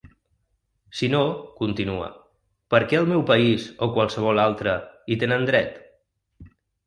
[0.99, 2.07] Si no –continua–,
[2.75, 4.75] per què el meu país, o qualsevol altre,
[5.15, 5.77] hi tenen dret?